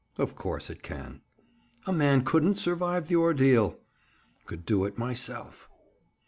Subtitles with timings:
[0.17, 1.21] "Of course, it can."
[1.85, 3.77] "A man couldn't survive the ordeal."
[4.47, 5.69] "Could do it myself."